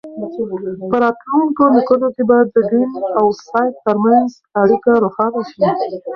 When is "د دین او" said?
2.53-3.25